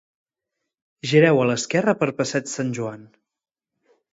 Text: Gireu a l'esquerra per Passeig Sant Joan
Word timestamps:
Gireu 1.11 1.43
a 1.43 1.45
l'esquerra 1.49 1.95
per 2.01 2.09
Passeig 2.23 2.51
Sant 2.55 2.73
Joan 2.79 3.05